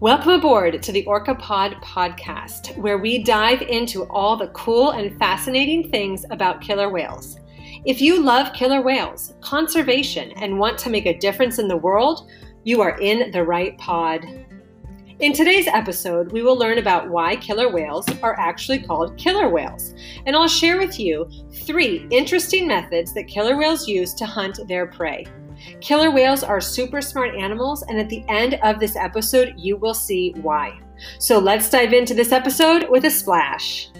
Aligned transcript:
Welcome 0.00 0.32
aboard 0.32 0.82
to 0.82 0.90
the 0.90 1.06
Orca 1.06 1.36
Pod 1.36 1.76
podcast, 1.80 2.76
where 2.78 2.98
we 2.98 3.22
dive 3.22 3.62
into 3.62 4.02
all 4.06 4.36
the 4.36 4.48
cool 4.48 4.90
and 4.90 5.16
fascinating 5.20 5.88
things 5.88 6.26
about 6.32 6.60
killer 6.60 6.90
whales. 6.90 7.38
If 7.84 8.00
you 8.00 8.20
love 8.20 8.52
killer 8.54 8.82
whales, 8.82 9.34
conservation, 9.40 10.32
and 10.32 10.58
want 10.58 10.78
to 10.78 10.90
make 10.90 11.06
a 11.06 11.16
difference 11.16 11.60
in 11.60 11.68
the 11.68 11.76
world, 11.76 12.28
you 12.64 12.80
are 12.80 12.98
in 12.98 13.30
the 13.30 13.44
right 13.44 13.78
pod. 13.78 14.24
In 15.20 15.32
today's 15.32 15.68
episode, 15.68 16.32
we 16.32 16.42
will 16.42 16.58
learn 16.58 16.78
about 16.78 17.08
why 17.08 17.36
killer 17.36 17.70
whales 17.70 18.06
are 18.20 18.38
actually 18.38 18.80
called 18.80 19.16
killer 19.16 19.48
whales, 19.48 19.94
and 20.26 20.34
I'll 20.34 20.48
share 20.48 20.76
with 20.76 20.98
you 20.98 21.30
three 21.52 22.08
interesting 22.10 22.66
methods 22.66 23.14
that 23.14 23.28
killer 23.28 23.56
whales 23.56 23.86
use 23.86 24.12
to 24.14 24.26
hunt 24.26 24.58
their 24.66 24.86
prey. 24.86 25.24
Killer 25.80 26.10
whales 26.10 26.42
are 26.42 26.60
super 26.60 27.00
smart 27.00 27.34
animals, 27.34 27.82
and 27.82 27.98
at 27.98 28.08
the 28.08 28.24
end 28.28 28.54
of 28.62 28.80
this 28.80 28.96
episode, 28.96 29.54
you 29.56 29.76
will 29.76 29.94
see 29.94 30.32
why. 30.42 30.80
So 31.18 31.38
let's 31.38 31.70
dive 31.70 31.92
into 31.92 32.14
this 32.14 32.32
episode 32.32 32.88
with 32.88 33.04
a 33.04 33.10
splash. 33.10 33.90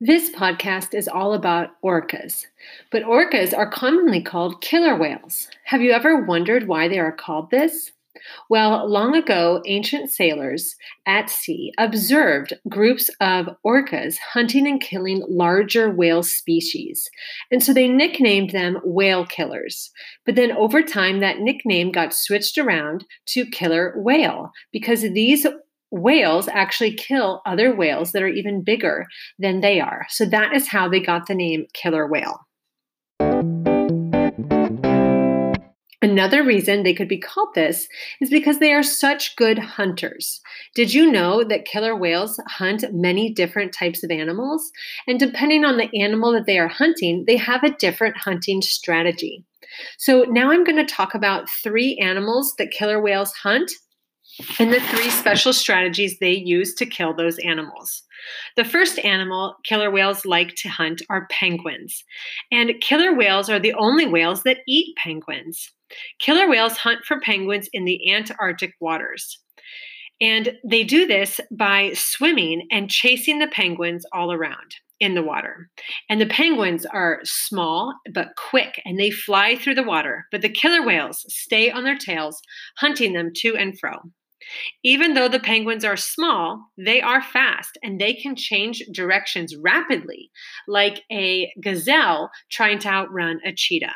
This 0.00 0.28
podcast 0.28 0.92
is 0.92 1.08
all 1.08 1.32
about 1.32 1.80
orcas, 1.82 2.44
but 2.90 3.04
orcas 3.04 3.56
are 3.56 3.70
commonly 3.70 4.20
called 4.20 4.60
killer 4.60 4.96
whales. 4.96 5.48
Have 5.64 5.80
you 5.80 5.92
ever 5.92 6.26
wondered 6.26 6.68
why 6.68 6.88
they 6.88 6.98
are 6.98 7.10
called 7.10 7.50
this? 7.50 7.92
Well, 8.48 8.88
long 8.88 9.14
ago, 9.14 9.62
ancient 9.66 10.10
sailors 10.10 10.74
at 11.06 11.30
sea 11.30 11.72
observed 11.78 12.54
groups 12.68 13.10
of 13.20 13.48
orcas 13.64 14.16
hunting 14.18 14.66
and 14.66 14.80
killing 14.80 15.22
larger 15.28 15.90
whale 15.90 16.22
species. 16.22 17.08
And 17.50 17.62
so 17.62 17.72
they 17.72 17.88
nicknamed 17.88 18.50
them 18.50 18.78
whale 18.84 19.26
killers. 19.26 19.90
But 20.26 20.34
then 20.34 20.52
over 20.52 20.82
time, 20.82 21.20
that 21.20 21.38
nickname 21.38 21.92
got 21.92 22.14
switched 22.14 22.58
around 22.58 23.04
to 23.28 23.46
killer 23.46 23.94
whale 23.96 24.50
because 24.72 25.02
these 25.02 25.46
whales 25.90 26.48
actually 26.48 26.92
kill 26.92 27.40
other 27.46 27.74
whales 27.74 28.12
that 28.12 28.22
are 28.22 28.28
even 28.28 28.64
bigger 28.64 29.06
than 29.38 29.60
they 29.60 29.80
are. 29.80 30.06
So 30.08 30.24
that 30.26 30.52
is 30.52 30.68
how 30.68 30.88
they 30.88 31.00
got 31.00 31.26
the 31.26 31.34
name 31.34 31.66
killer 31.72 32.06
whale. 32.06 32.40
Another 36.04 36.44
reason 36.44 36.82
they 36.82 36.92
could 36.92 37.08
be 37.08 37.18
called 37.18 37.54
this 37.54 37.88
is 38.20 38.28
because 38.28 38.58
they 38.58 38.74
are 38.74 38.82
such 38.82 39.36
good 39.36 39.58
hunters. 39.58 40.42
Did 40.74 40.92
you 40.92 41.10
know 41.10 41.42
that 41.44 41.64
killer 41.64 41.96
whales 41.96 42.38
hunt 42.46 42.84
many 42.92 43.32
different 43.32 43.72
types 43.72 44.04
of 44.04 44.10
animals? 44.10 44.70
And 45.06 45.18
depending 45.18 45.64
on 45.64 45.78
the 45.78 45.88
animal 45.98 46.32
that 46.32 46.44
they 46.44 46.58
are 46.58 46.68
hunting, 46.68 47.24
they 47.26 47.38
have 47.38 47.64
a 47.64 47.74
different 47.76 48.18
hunting 48.18 48.60
strategy. 48.60 49.44
So 49.96 50.26
now 50.28 50.50
I'm 50.50 50.62
going 50.62 50.76
to 50.76 50.94
talk 50.94 51.14
about 51.14 51.48
three 51.48 51.96
animals 51.96 52.54
that 52.58 52.70
killer 52.70 53.00
whales 53.00 53.32
hunt 53.32 53.72
and 54.58 54.72
the 54.72 54.80
three 54.80 55.10
special 55.10 55.52
strategies 55.52 56.18
they 56.18 56.32
use 56.32 56.74
to 56.74 56.86
kill 56.86 57.14
those 57.14 57.38
animals. 57.38 58.02
The 58.56 58.64
first 58.64 58.98
animal 59.00 59.56
killer 59.64 59.90
whales 59.90 60.24
like 60.24 60.54
to 60.56 60.68
hunt 60.68 61.02
are 61.08 61.28
penguins. 61.30 62.04
And 62.50 62.80
killer 62.80 63.14
whales 63.14 63.48
are 63.48 63.60
the 63.60 63.74
only 63.74 64.06
whales 64.06 64.42
that 64.42 64.58
eat 64.66 64.96
penguins. 64.96 65.70
Killer 66.18 66.48
whales 66.48 66.76
hunt 66.76 67.04
for 67.04 67.20
penguins 67.20 67.68
in 67.72 67.84
the 67.84 68.12
Antarctic 68.12 68.74
waters. 68.80 69.38
And 70.20 70.56
they 70.64 70.84
do 70.84 71.06
this 71.06 71.40
by 71.50 71.92
swimming 71.94 72.66
and 72.70 72.90
chasing 72.90 73.38
the 73.38 73.48
penguins 73.48 74.06
all 74.12 74.32
around 74.32 74.76
in 75.00 75.14
the 75.14 75.22
water. 75.22 75.68
And 76.08 76.20
the 76.20 76.26
penguins 76.26 76.86
are 76.86 77.20
small 77.24 77.94
but 78.12 78.28
quick 78.36 78.80
and 78.84 78.98
they 78.98 79.10
fly 79.10 79.56
through 79.56 79.74
the 79.74 79.82
water, 79.82 80.26
but 80.30 80.40
the 80.40 80.48
killer 80.48 80.84
whales 80.84 81.24
stay 81.28 81.70
on 81.70 81.84
their 81.84 81.98
tails, 81.98 82.40
hunting 82.78 83.12
them 83.12 83.32
to 83.36 83.56
and 83.56 83.78
fro. 83.78 84.00
Even 84.82 85.14
though 85.14 85.28
the 85.28 85.40
penguins 85.40 85.84
are 85.84 85.96
small, 85.96 86.70
they 86.76 87.00
are 87.00 87.22
fast 87.22 87.78
and 87.82 88.00
they 88.00 88.14
can 88.14 88.36
change 88.36 88.82
directions 88.92 89.56
rapidly, 89.56 90.30
like 90.68 91.02
a 91.10 91.52
gazelle 91.62 92.30
trying 92.50 92.78
to 92.80 92.88
outrun 92.88 93.40
a 93.44 93.52
cheetah. 93.54 93.94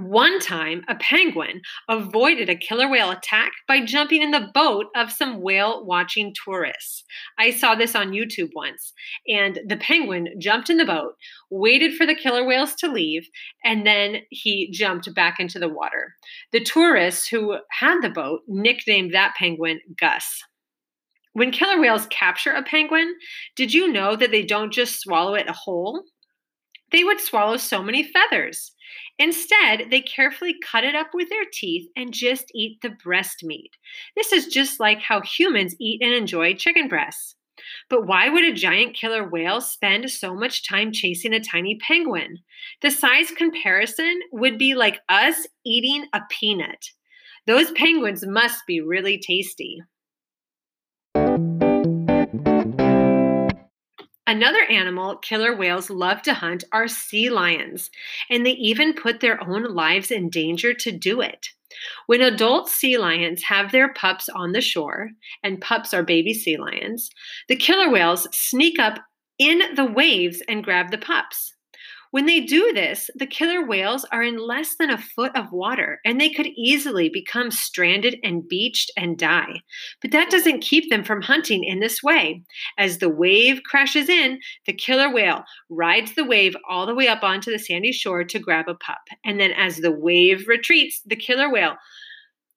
One 0.00 0.38
time, 0.38 0.84
a 0.86 0.94
penguin 0.94 1.60
avoided 1.88 2.48
a 2.48 2.54
killer 2.54 2.88
whale 2.88 3.10
attack 3.10 3.50
by 3.66 3.84
jumping 3.84 4.22
in 4.22 4.30
the 4.30 4.48
boat 4.54 4.86
of 4.94 5.10
some 5.10 5.40
whale 5.40 5.84
watching 5.84 6.32
tourists. 6.44 7.02
I 7.36 7.50
saw 7.50 7.74
this 7.74 7.96
on 7.96 8.12
YouTube 8.12 8.50
once, 8.54 8.92
and 9.26 9.58
the 9.66 9.76
penguin 9.76 10.28
jumped 10.38 10.70
in 10.70 10.76
the 10.76 10.84
boat, 10.84 11.14
waited 11.50 11.96
for 11.96 12.06
the 12.06 12.14
killer 12.14 12.46
whales 12.46 12.76
to 12.76 12.88
leave, 12.88 13.28
and 13.64 13.84
then 13.84 14.18
he 14.30 14.70
jumped 14.70 15.12
back 15.14 15.40
into 15.40 15.58
the 15.58 15.68
water. 15.68 16.14
The 16.52 16.62
tourists 16.62 17.26
who 17.26 17.56
had 17.72 18.00
the 18.00 18.10
boat 18.10 18.42
nicknamed 18.46 19.12
that 19.14 19.34
penguin 19.36 19.80
Gus. 19.98 20.44
When 21.32 21.50
killer 21.50 21.80
whales 21.80 22.06
capture 22.06 22.52
a 22.52 22.62
penguin, 22.62 23.16
did 23.56 23.74
you 23.74 23.90
know 23.90 24.14
that 24.14 24.30
they 24.30 24.44
don't 24.44 24.72
just 24.72 25.00
swallow 25.00 25.34
it 25.34 25.50
whole? 25.50 26.04
They 26.92 27.04
would 27.04 27.20
swallow 27.20 27.56
so 27.56 27.82
many 27.82 28.02
feathers. 28.02 28.72
Instead, 29.18 29.88
they 29.90 30.00
carefully 30.00 30.56
cut 30.64 30.84
it 30.84 30.94
up 30.94 31.08
with 31.12 31.28
their 31.28 31.44
teeth 31.52 31.88
and 31.96 32.14
just 32.14 32.50
eat 32.54 32.80
the 32.80 32.90
breast 32.90 33.42
meat. 33.42 33.76
This 34.16 34.32
is 34.32 34.46
just 34.46 34.80
like 34.80 35.00
how 35.00 35.20
humans 35.20 35.74
eat 35.78 36.00
and 36.02 36.12
enjoy 36.12 36.54
chicken 36.54 36.88
breasts. 36.88 37.34
But 37.90 38.06
why 38.06 38.28
would 38.28 38.44
a 38.44 38.52
giant 38.52 38.94
killer 38.94 39.28
whale 39.28 39.60
spend 39.60 40.08
so 40.10 40.34
much 40.34 40.66
time 40.66 40.92
chasing 40.92 41.34
a 41.34 41.40
tiny 41.40 41.76
penguin? 41.76 42.38
The 42.82 42.90
size 42.90 43.30
comparison 43.32 44.20
would 44.32 44.58
be 44.58 44.74
like 44.74 45.00
us 45.08 45.46
eating 45.66 46.06
a 46.12 46.20
peanut. 46.30 46.90
Those 47.46 47.72
penguins 47.72 48.24
must 48.26 48.66
be 48.66 48.80
really 48.80 49.18
tasty. 49.18 49.80
Another 54.28 54.62
animal 54.64 55.16
killer 55.16 55.56
whales 55.56 55.88
love 55.88 56.20
to 56.20 56.34
hunt 56.34 56.62
are 56.70 56.86
sea 56.86 57.30
lions, 57.30 57.90
and 58.28 58.44
they 58.44 58.50
even 58.50 58.92
put 58.92 59.20
their 59.20 59.42
own 59.42 59.74
lives 59.74 60.10
in 60.10 60.28
danger 60.28 60.74
to 60.74 60.92
do 60.92 61.22
it. 61.22 61.48
When 62.08 62.20
adult 62.20 62.68
sea 62.68 62.98
lions 62.98 63.42
have 63.44 63.72
their 63.72 63.90
pups 63.94 64.28
on 64.28 64.52
the 64.52 64.60
shore, 64.60 65.12
and 65.42 65.62
pups 65.62 65.94
are 65.94 66.02
baby 66.02 66.34
sea 66.34 66.58
lions, 66.58 67.08
the 67.48 67.56
killer 67.56 67.90
whales 67.90 68.28
sneak 68.30 68.78
up 68.78 68.98
in 69.38 69.62
the 69.76 69.86
waves 69.86 70.42
and 70.46 70.62
grab 70.62 70.90
the 70.90 70.98
pups. 70.98 71.54
When 72.10 72.26
they 72.26 72.40
do 72.40 72.72
this, 72.72 73.10
the 73.14 73.26
killer 73.26 73.66
whales 73.66 74.04
are 74.10 74.22
in 74.22 74.38
less 74.38 74.76
than 74.78 74.90
a 74.90 74.98
foot 74.98 75.36
of 75.36 75.52
water 75.52 76.00
and 76.04 76.18
they 76.18 76.30
could 76.30 76.46
easily 76.46 77.08
become 77.08 77.50
stranded 77.50 78.16
and 78.22 78.48
beached 78.48 78.90
and 78.96 79.18
die. 79.18 79.60
But 80.00 80.12
that 80.12 80.30
doesn't 80.30 80.62
keep 80.62 80.88
them 80.88 81.04
from 81.04 81.20
hunting 81.20 81.64
in 81.64 81.80
this 81.80 82.02
way. 82.02 82.42
As 82.78 82.98
the 82.98 83.10
wave 83.10 83.60
crashes 83.64 84.08
in, 84.08 84.40
the 84.66 84.72
killer 84.72 85.12
whale 85.12 85.44
rides 85.68 86.14
the 86.14 86.24
wave 86.24 86.56
all 86.68 86.86
the 86.86 86.94
way 86.94 87.08
up 87.08 87.22
onto 87.22 87.50
the 87.50 87.58
sandy 87.58 87.92
shore 87.92 88.24
to 88.24 88.38
grab 88.38 88.68
a 88.68 88.74
pup. 88.74 89.02
And 89.24 89.38
then 89.38 89.52
as 89.52 89.76
the 89.76 89.92
wave 89.92 90.48
retreats, 90.48 91.02
the 91.04 91.16
killer 91.16 91.50
whale 91.50 91.76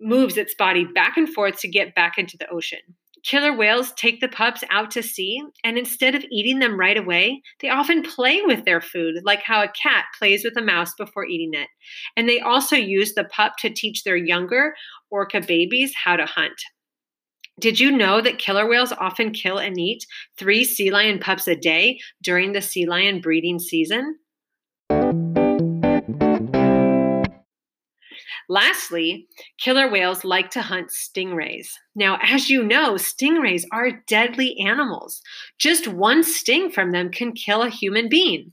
moves 0.00 0.36
its 0.36 0.54
body 0.54 0.84
back 0.84 1.16
and 1.16 1.28
forth 1.28 1.60
to 1.60 1.68
get 1.68 1.94
back 1.94 2.18
into 2.18 2.36
the 2.36 2.48
ocean. 2.48 2.80
Killer 3.24 3.52
whales 3.56 3.92
take 3.92 4.20
the 4.20 4.28
pups 4.28 4.64
out 4.70 4.90
to 4.92 5.02
sea, 5.02 5.42
and 5.64 5.78
instead 5.78 6.14
of 6.14 6.24
eating 6.30 6.58
them 6.58 6.78
right 6.78 6.96
away, 6.96 7.42
they 7.60 7.68
often 7.68 8.02
play 8.02 8.42
with 8.42 8.64
their 8.64 8.80
food, 8.80 9.16
like 9.24 9.42
how 9.42 9.62
a 9.62 9.68
cat 9.68 10.06
plays 10.18 10.44
with 10.44 10.56
a 10.56 10.62
mouse 10.62 10.94
before 10.94 11.26
eating 11.26 11.54
it. 11.54 11.68
And 12.16 12.28
they 12.28 12.40
also 12.40 12.76
use 12.76 13.14
the 13.14 13.24
pup 13.24 13.54
to 13.60 13.70
teach 13.70 14.02
their 14.04 14.16
younger 14.16 14.74
orca 15.10 15.40
babies 15.40 15.92
how 15.94 16.16
to 16.16 16.26
hunt. 16.26 16.60
Did 17.60 17.80
you 17.80 17.90
know 17.90 18.20
that 18.20 18.38
killer 18.38 18.66
whales 18.68 18.92
often 18.92 19.32
kill 19.32 19.58
and 19.58 19.78
eat 19.78 20.04
three 20.36 20.64
sea 20.64 20.90
lion 20.90 21.18
pups 21.18 21.48
a 21.48 21.56
day 21.56 21.98
during 22.22 22.52
the 22.52 22.60
sea 22.60 22.86
lion 22.86 23.20
breeding 23.22 23.58
season? 23.58 24.18
Lastly, 28.48 29.26
killer 29.58 29.90
whales 29.90 30.24
like 30.24 30.50
to 30.50 30.62
hunt 30.62 30.90
stingrays. 30.90 31.68
Now, 31.94 32.18
as 32.22 32.50
you 32.50 32.62
know, 32.62 32.94
stingrays 32.94 33.64
are 33.72 34.02
deadly 34.06 34.56
animals. 34.58 35.22
Just 35.58 35.88
one 35.88 36.22
sting 36.22 36.70
from 36.70 36.92
them 36.92 37.10
can 37.10 37.32
kill 37.32 37.62
a 37.62 37.70
human 37.70 38.08
being. 38.08 38.52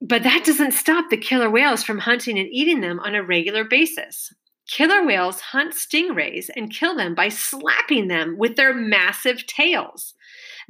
But 0.00 0.22
that 0.22 0.44
doesn't 0.44 0.72
stop 0.72 1.10
the 1.10 1.16
killer 1.16 1.50
whales 1.50 1.82
from 1.82 1.98
hunting 1.98 2.38
and 2.38 2.48
eating 2.50 2.80
them 2.80 3.00
on 3.00 3.14
a 3.14 3.22
regular 3.22 3.64
basis. 3.64 4.32
Killer 4.66 5.04
whales 5.04 5.40
hunt 5.40 5.74
stingrays 5.74 6.48
and 6.54 6.72
kill 6.72 6.94
them 6.96 7.14
by 7.14 7.28
slapping 7.28 8.08
them 8.08 8.36
with 8.38 8.56
their 8.56 8.72
massive 8.72 9.46
tails. 9.46 10.14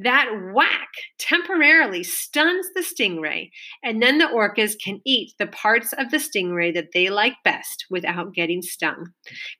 That 0.02 0.30
whack 0.54 0.88
temporarily 1.18 2.04
stuns 2.04 2.68
the 2.74 2.80
stingray, 2.80 3.50
and 3.84 4.02
then 4.02 4.16
the 4.16 4.24
orcas 4.24 4.74
can 4.82 5.02
eat 5.04 5.34
the 5.38 5.46
parts 5.46 5.92
of 5.92 6.10
the 6.10 6.16
stingray 6.16 6.72
that 6.72 6.92
they 6.94 7.10
like 7.10 7.34
best 7.44 7.84
without 7.90 8.32
getting 8.32 8.62
stung. 8.62 9.12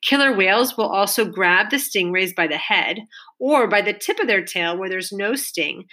Killer 0.02 0.34
whales 0.34 0.78
will 0.78 0.88
also 0.88 1.26
grab 1.26 1.68
the 1.68 1.76
stingrays 1.76 2.34
by 2.34 2.46
the 2.46 2.56
head 2.56 3.00
or 3.38 3.68
by 3.68 3.82
the 3.82 3.92
tip 3.92 4.18
of 4.18 4.28
their 4.28 4.42
tail 4.42 4.78
where 4.78 4.88
there's 4.88 5.12
no 5.12 5.34
sting, 5.34 5.84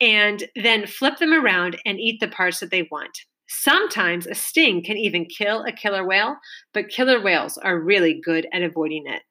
and 0.00 0.48
then 0.56 0.88
flip 0.88 1.18
them 1.18 1.32
around 1.32 1.76
and 1.86 2.00
eat 2.00 2.18
the 2.18 2.26
parts 2.26 2.58
that 2.58 2.72
they 2.72 2.88
want. 2.90 3.16
Sometimes 3.46 4.26
a 4.26 4.34
sting 4.34 4.82
can 4.82 4.96
even 4.96 5.26
kill 5.26 5.62
a 5.62 5.72
killer 5.72 6.04
whale, 6.04 6.36
but 6.72 6.88
killer 6.88 7.22
whales 7.22 7.58
are 7.58 7.78
really 7.78 8.20
good 8.24 8.48
at 8.52 8.62
avoiding 8.62 9.04
it. 9.06 9.22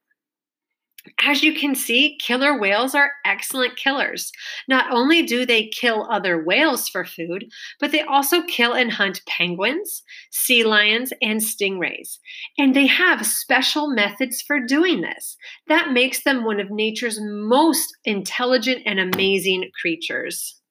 As 1.20 1.44
you 1.44 1.54
can 1.54 1.76
see, 1.76 2.18
killer 2.18 2.58
whales 2.58 2.96
are 2.96 3.12
excellent 3.26 3.76
killers. 3.76 4.32
Not 4.68 4.92
only 4.92 5.24
do 5.24 5.46
they 5.46 5.68
kill 5.68 6.08
other 6.10 6.42
whales 6.42 6.88
for 6.88 7.04
food, 7.04 7.46
but 7.80 7.92
they 7.92 8.02
also 8.02 8.42
kill 8.44 8.74
and 8.74 8.92
hunt 8.92 9.22
penguins, 9.28 10.04
sea 10.32 10.64
lions, 10.64 11.12
and 11.22 11.42
stingrays. 11.42 12.20
And 12.58 12.74
they 12.74 12.88
have 12.88 13.26
special 13.26 13.90
methods 13.94 14.42
for 14.42 14.60
doing 14.60 15.02
this. 15.02 15.36
That 15.68 15.92
makes 15.92 16.24
them 16.24 16.46
one 16.46 16.60
of 16.60 16.72
nature's 16.72 17.20
most 17.22 17.98
intelligent 18.06 18.84
and 18.86 19.00
amazing 19.00 19.72
creatures. 19.80 20.62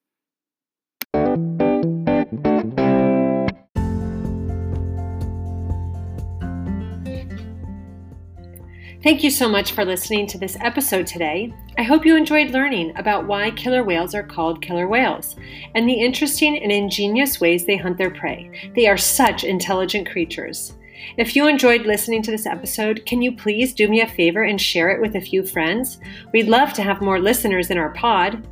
Thank 9.03 9.21
you 9.21 9.31
so 9.31 9.49
much 9.49 9.73
for 9.73 9.83
listening 9.83 10.27
to 10.27 10.37
this 10.37 10.55
episode 10.61 11.05
today. 11.05 11.53
I 11.77 11.83
hope 11.83 12.05
you 12.05 12.15
enjoyed 12.15 12.51
learning 12.51 12.95
about 12.95 13.27
why 13.27 13.51
killer 13.51 13.83
whales 13.83 14.15
are 14.15 14.23
called 14.23 14.61
killer 14.61 14.87
whales 14.87 15.35
and 15.75 15.89
the 15.89 16.01
interesting 16.01 16.57
and 16.57 16.71
ingenious 16.71 17.41
ways 17.41 17.65
they 17.65 17.75
hunt 17.75 17.97
their 17.97 18.11
prey. 18.11 18.71
They 18.77 18.87
are 18.87 18.95
such 18.95 19.43
intelligent 19.43 20.09
creatures. 20.09 20.75
If 21.17 21.35
you 21.35 21.47
enjoyed 21.47 21.85
listening 21.85 22.21
to 22.21 22.31
this 22.31 22.45
episode, 22.45 23.05
can 23.05 23.21
you 23.21 23.35
please 23.35 23.73
do 23.73 23.89
me 23.89 23.99
a 23.99 24.07
favor 24.07 24.43
and 24.43 24.59
share 24.59 24.89
it 24.91 25.01
with 25.01 25.15
a 25.15 25.21
few 25.21 25.45
friends? 25.45 25.99
We'd 26.31 26.47
love 26.47 26.71
to 26.71 26.81
have 26.81 27.01
more 27.01 27.19
listeners 27.19 27.71
in 27.71 27.77
our 27.77 27.89
pod. 27.89 28.47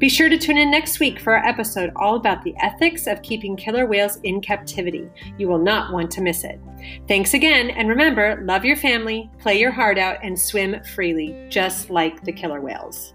Be 0.00 0.08
sure 0.08 0.30
to 0.30 0.38
tune 0.38 0.56
in 0.56 0.70
next 0.70 0.98
week 0.98 1.20
for 1.20 1.36
our 1.36 1.46
episode 1.46 1.92
all 1.94 2.16
about 2.16 2.42
the 2.42 2.54
ethics 2.62 3.06
of 3.06 3.20
keeping 3.20 3.54
killer 3.54 3.84
whales 3.84 4.16
in 4.22 4.40
captivity. 4.40 5.10
You 5.36 5.46
will 5.46 5.58
not 5.58 5.92
want 5.92 6.10
to 6.12 6.22
miss 6.22 6.42
it. 6.42 6.58
Thanks 7.06 7.34
again, 7.34 7.68
and 7.68 7.86
remember 7.86 8.40
love 8.46 8.64
your 8.64 8.76
family, 8.76 9.30
play 9.40 9.60
your 9.60 9.70
heart 9.70 9.98
out, 9.98 10.16
and 10.22 10.40
swim 10.40 10.82
freely, 10.94 11.36
just 11.50 11.90
like 11.90 12.24
the 12.24 12.32
killer 12.32 12.62
whales. 12.62 13.12